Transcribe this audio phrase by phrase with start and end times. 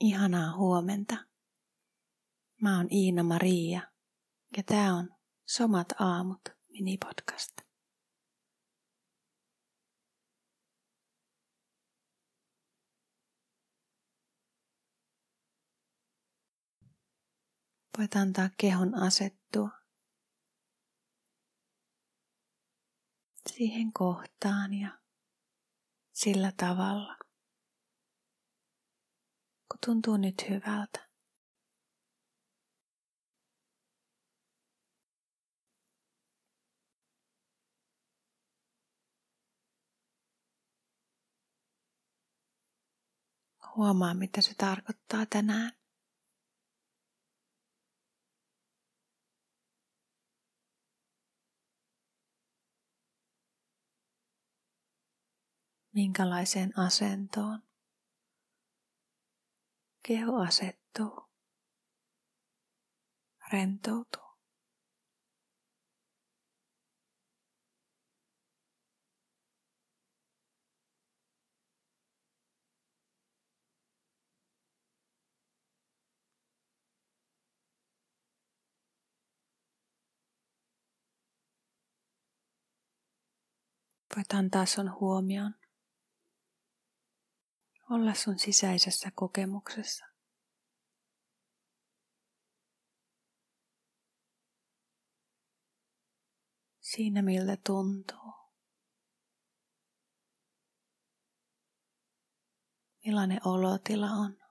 [0.00, 1.16] Ihanaa huomenta.
[2.62, 3.80] Mä oon Iina Maria
[4.56, 5.14] ja tää on
[5.46, 7.52] Somat aamut minipodcast.
[17.98, 19.70] Voit antaa kehon asettua
[23.46, 24.98] siihen kohtaan ja
[26.12, 27.16] sillä tavalla,
[29.86, 31.06] tuntuu nyt hyvältä.
[43.76, 45.72] Huomaa, mitä se tarkoittaa tänään.
[55.92, 57.65] Minkälaiseen asentoon
[60.06, 61.28] keho asettuu,
[63.52, 64.26] rentoutuu.
[84.16, 85.54] Voit antaa sun huomioon
[87.90, 90.06] olla sun sisäisessä kokemuksessa.
[96.80, 98.32] Siinä miltä tuntuu.
[103.04, 104.45] Millainen olotila on.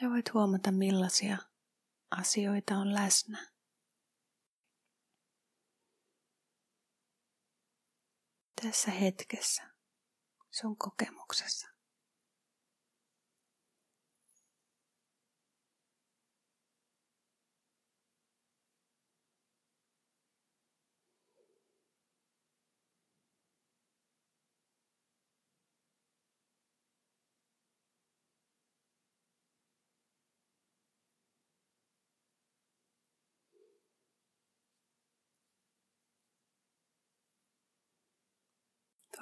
[0.00, 1.38] Ja voit huomata millaisia
[2.10, 3.46] asioita on läsnä.
[8.62, 9.62] Tässä hetkessä,
[10.50, 11.73] sun kokemuksessa.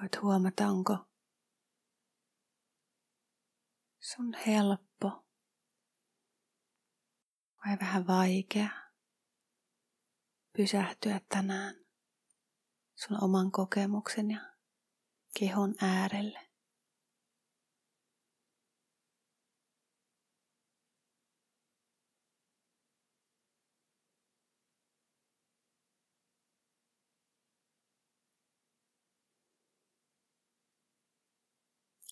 [0.02, 0.98] Voit huomata, onko
[4.00, 5.26] sun helppo
[7.66, 8.70] vai vähän vaikea
[10.56, 11.74] pysähtyä tänään
[12.94, 14.40] sun oman kokemuksen ja
[15.38, 16.51] kehon äärelle.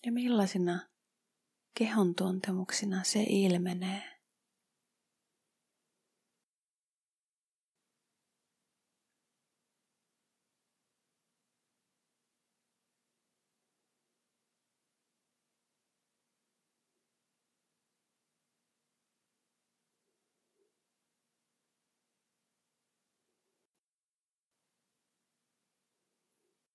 [0.05, 0.79] Ja millaisina
[1.77, 4.11] kehon tuntemuksina se ilmenee.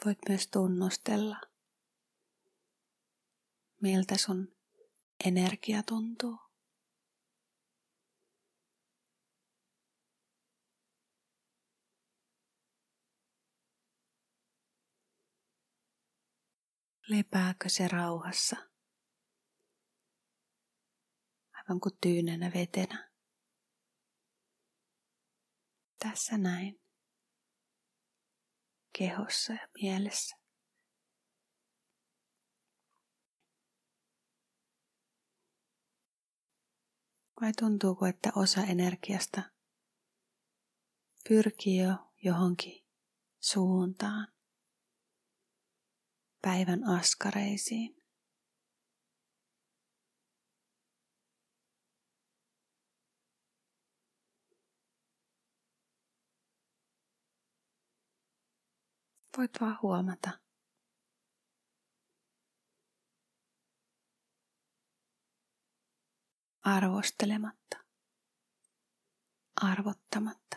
[0.04, 1.36] Voit myös tunnustella
[3.86, 4.56] miltä sun
[5.24, 6.38] energia tuntuu.
[17.08, 18.56] Lepääkö se rauhassa?
[21.52, 23.10] Aivan kuin tyynenä vetenä.
[25.98, 26.80] Tässä näin.
[28.98, 30.45] Kehossa ja mielessä.
[37.40, 39.42] Vai tuntuuko, että osa energiasta
[41.28, 42.84] pyrkii jo johonkin
[43.40, 44.28] suuntaan,
[46.42, 48.02] päivän askareisiin?
[59.38, 60.45] Voit vaan huomata,
[66.66, 67.76] arvostelematta,
[69.62, 70.56] arvottamatta.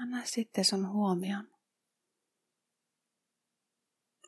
[0.00, 1.57] Anna sitten sun huomion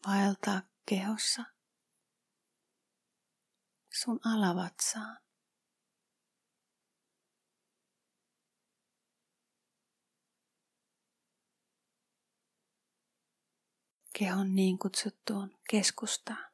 [0.07, 1.45] vaeltaa kehossa
[3.93, 5.19] sun alavatsaan.
[14.19, 16.50] Kehon niin kutsuttuun keskustaan.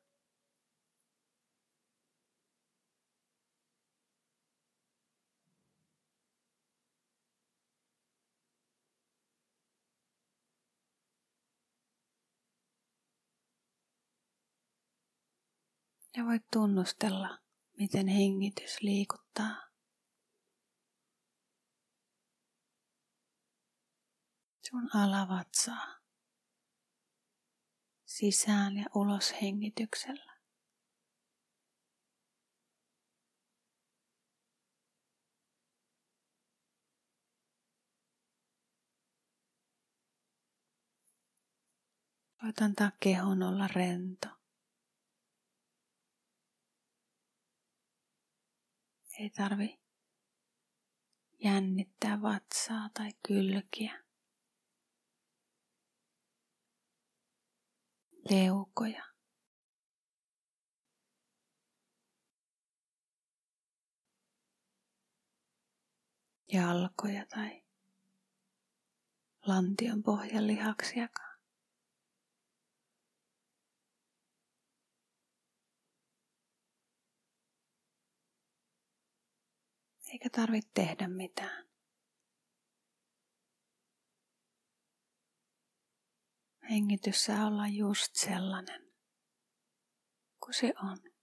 [16.17, 17.39] Ja voit tunnustella,
[17.79, 19.67] miten hengitys liikuttaa
[24.71, 25.97] sun alavatsaa
[28.05, 30.37] sisään ja ulos hengityksellä.
[42.43, 44.36] Voit antaa kehon olla rento.
[49.19, 49.81] Ei tarvi
[51.45, 54.05] jännittää vatsaa tai kylkiä.
[58.31, 59.05] Leukoja.
[66.53, 67.63] Jalkoja tai
[69.47, 71.26] lantion pohjan lihaksiakaan.
[80.13, 81.67] Eikä tarvitse tehdä mitään.
[86.71, 88.93] Hengitys saa olla just sellainen
[90.41, 91.16] kuin se on.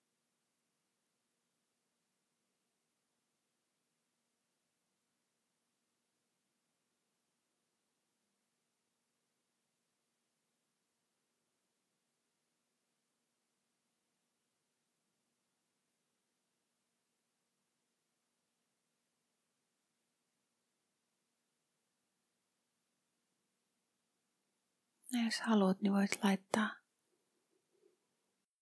[25.13, 26.75] Ja jos haluat, niin voit laittaa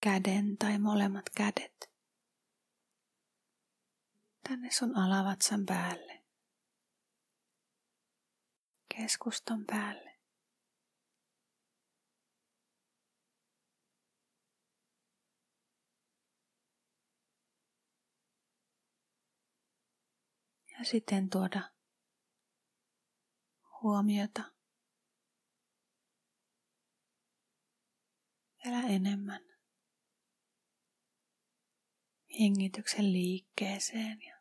[0.01, 1.91] käden tai molemmat kädet
[4.49, 6.23] tänne sun alavatsan päälle,
[8.95, 10.11] keskustan päälle.
[20.79, 21.71] Ja sitten tuoda
[23.81, 24.60] huomiota
[28.65, 29.41] vielä enemmän
[32.39, 34.35] hengityksen liikkeeseen ja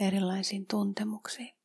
[0.00, 1.57] erilaisiin tuntemuksiin.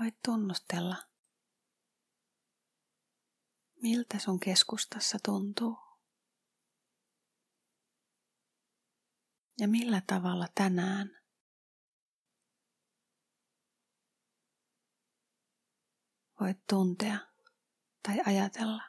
[0.00, 0.96] Voit tunnustella,
[3.82, 5.78] miltä sun keskustassa tuntuu.
[9.60, 11.20] Ja millä tavalla tänään
[16.40, 17.18] voit tuntea
[18.02, 18.82] tai ajatella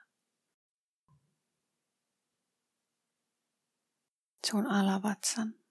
[4.52, 5.67] sun alavatsan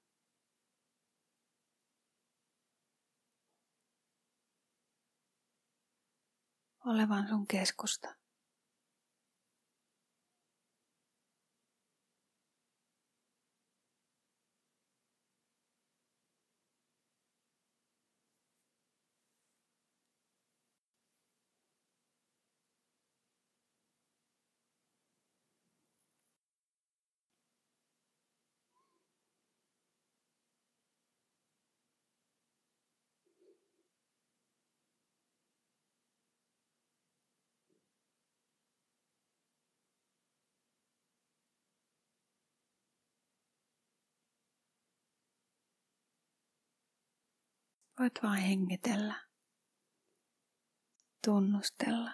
[6.87, 8.16] olevan sun keskusta.
[48.01, 49.15] Voit vaan hengitellä,
[51.25, 52.13] tunnustella.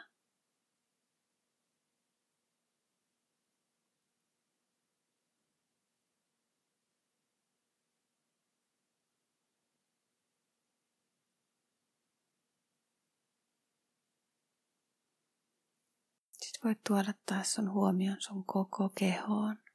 [16.32, 19.71] Sitten voit tuoda taas sun huomion sun koko kehoon.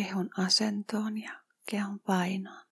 [0.00, 2.66] Kehon asentoon ja kehon painoon.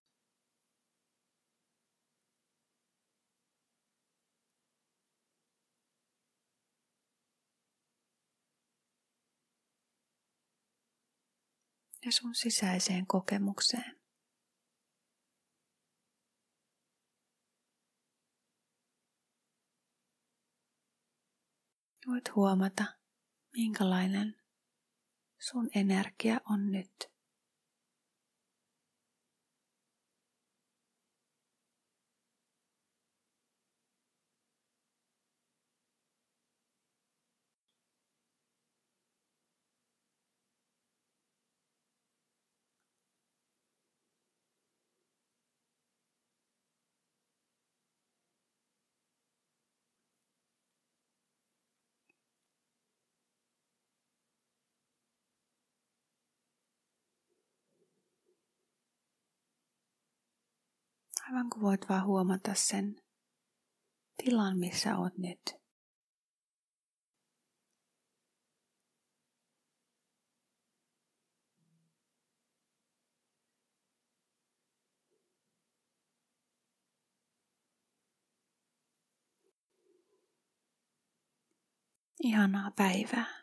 [12.05, 14.01] ja sun sisäiseen kokemukseen.
[22.07, 22.85] Voit huomata,
[23.53, 24.37] minkälainen
[25.39, 27.18] sun energia on nyt.
[61.29, 62.97] Aivan kuin voit vaan huomata sen
[64.25, 65.41] tilan, missä oot nyt.
[82.23, 83.38] Ihanaa päivää.